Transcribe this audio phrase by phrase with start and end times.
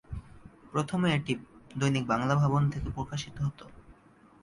[0.71, 1.33] প্রথমে এটি
[1.75, 3.65] দৈনিক বাংলা ভবন থেকে প্রকাশিত হতো।